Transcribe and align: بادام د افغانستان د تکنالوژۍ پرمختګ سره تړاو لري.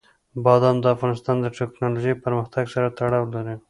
بادام 0.43 0.75
د 0.81 0.85
افغانستان 0.95 1.35
د 1.41 1.45
تکنالوژۍ 1.57 2.13
پرمختګ 2.23 2.65
سره 2.73 2.87
تړاو 2.97 3.25
لري. 3.35 3.55